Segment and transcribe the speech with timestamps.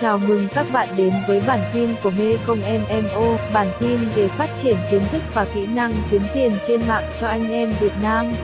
[0.00, 4.28] Chào mừng các bạn đến với bản tin của Mê Công MMO, bản tin về
[4.28, 7.92] phát triển kiến thức và kỹ năng kiếm tiền trên mạng cho anh em Việt
[8.02, 8.34] Nam.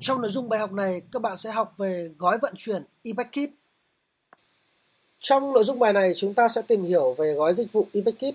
[0.00, 3.50] Trong nội dung bài học này, các bạn sẽ học về gói vận chuyển ePacket.
[5.18, 8.34] Trong nội dung bài này, chúng ta sẽ tìm hiểu về gói dịch vụ ePacket.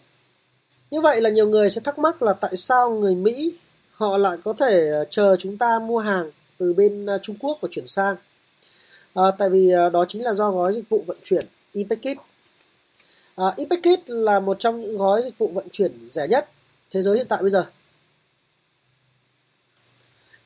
[0.92, 3.58] Như vậy là nhiều người sẽ thắc mắc là tại sao người Mỹ
[3.92, 7.58] họ lại có thể ờ, chờ chúng ta mua hàng từ bên ờ, Trung Quốc
[7.62, 8.16] và chuyển sang.
[9.14, 12.18] À, tại vì ờ, đó chính là do gói dịch vụ vận chuyển ePacket.
[13.36, 16.50] À, ePacket là một trong những gói dịch vụ vận chuyển rẻ nhất
[16.92, 17.66] thế giới hiện tại bây giờ.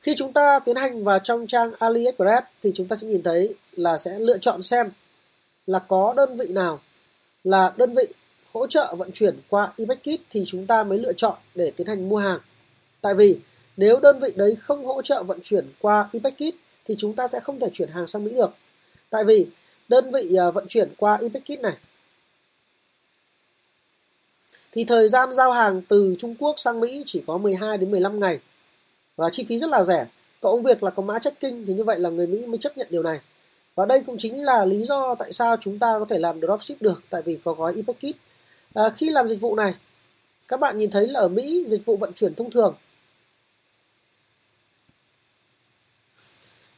[0.00, 3.54] Khi chúng ta tiến hành vào trong trang AliExpress thì chúng ta sẽ nhìn thấy
[3.72, 4.90] là sẽ lựa chọn xem
[5.66, 6.80] là có đơn vị nào
[7.44, 8.04] là đơn vị
[8.52, 12.08] hỗ trợ vận chuyển qua ePacket thì chúng ta mới lựa chọn để tiến hành
[12.08, 12.38] mua hàng.
[13.00, 13.38] Tại vì
[13.78, 17.40] nếu đơn vị đấy không hỗ trợ vận chuyển qua ePacket thì chúng ta sẽ
[17.40, 18.50] không thể chuyển hàng sang Mỹ được.
[19.10, 19.46] Tại vì
[19.88, 21.76] đơn vị à, vận chuyển qua ePacket này
[24.72, 28.20] thì thời gian giao hàng từ Trung Quốc sang Mỹ chỉ có 12 đến 15
[28.20, 28.38] ngày
[29.16, 30.06] và chi phí rất là rẻ.
[30.40, 32.86] Cộng việc là có mã checking thì như vậy là người Mỹ mới chấp nhận
[32.90, 33.20] điều này.
[33.74, 36.82] Và đây cũng chính là lý do tại sao chúng ta có thể làm dropship
[36.82, 38.14] được tại vì có gói ePacket.
[38.74, 39.74] À, khi làm dịch vụ này,
[40.48, 42.74] các bạn nhìn thấy là ở Mỹ dịch vụ vận chuyển thông thường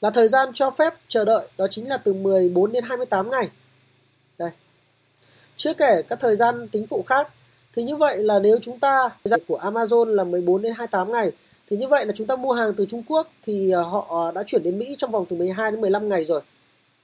[0.00, 3.48] là thời gian cho phép chờ đợi đó chính là từ 14 đến 28 ngày.
[4.38, 4.50] Đây.
[5.56, 7.28] Chưa kể các thời gian tính phụ khác
[7.72, 11.12] thì như vậy là nếu chúng ta thời gian của Amazon là 14 đến 28
[11.12, 11.32] ngày
[11.70, 14.42] thì như vậy là chúng ta mua hàng từ Trung Quốc thì ờ, họ đã
[14.46, 16.40] chuyển đến Mỹ trong vòng từ 12 đến 15 ngày rồi.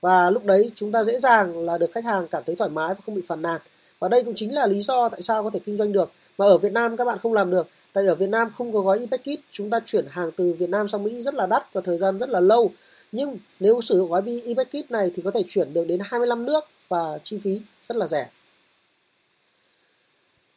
[0.01, 2.95] Và lúc đấy chúng ta dễ dàng là được khách hàng cảm thấy thoải mái
[2.95, 3.61] và không bị phàn nàn.
[3.99, 6.13] Và đây cũng chính là lý do tại sao có thể kinh doanh được.
[6.39, 7.69] Mà ở Việt Nam các bạn không làm được.
[7.93, 10.89] Tại ở Việt Nam không có gói e-packet, chúng ta chuyển hàng từ Việt Nam
[10.89, 12.71] sang Mỹ rất là đắt và thời gian rất là lâu
[13.17, 16.47] nhưng nếu sử dụng gói e-pack kit này thì có thể chuyển được đến 25
[16.47, 18.29] nước và chi phí rất là rẻ.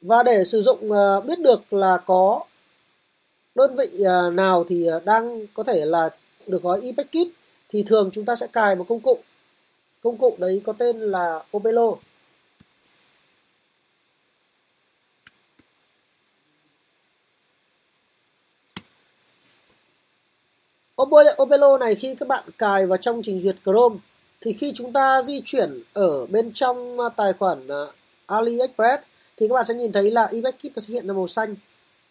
[0.02, 2.44] Và để sử dụng ờ, biết được là có
[3.56, 6.10] đơn vị ờ, nào thì ờ, đang có thể là
[6.48, 7.34] được gói e-pack kit,
[7.70, 9.20] thì thường chúng ta sẽ cài một công cụ.
[10.02, 11.96] Công cụ đấy có tên là Opelo.
[21.42, 23.96] Opelo này khi các bạn cài vào trong trình duyệt Chrome,
[24.42, 27.86] thì khi chúng ta di chuyển ở bên trong à, tài khoản à,
[28.26, 29.04] AliExpress,
[29.38, 31.56] thì các bạn sẽ nhìn thấy là eBay Kit nó sẽ hiện là màu xanh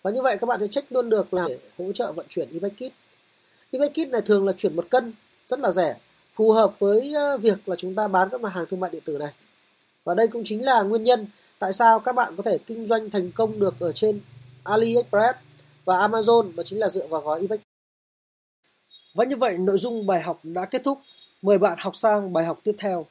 [0.03, 1.47] và như vậy các bạn sẽ check luôn được là
[1.79, 2.93] hỗ trợ vận chuyển eBay Kit.
[3.71, 5.13] eBay Kit này thường là chuyển một cân,
[5.47, 5.97] rất là rẻ,
[6.35, 9.03] phù hợp với à, việc là chúng ta bán các mặt hàng thương mại điện
[9.05, 9.33] tử này
[10.05, 11.27] và đây cũng chính là nguyên nhân
[11.59, 14.21] tại sao các bạn có thể kinh doanh thành công được ở trên
[14.65, 15.39] AliExpress
[15.85, 17.59] và Amazon, đó chính là dựa vào gói eBay
[19.15, 20.99] và như vậy, nội dung bài học đã kết thúc.
[21.43, 23.07] Mời bạn học sang bài học tiếp theo.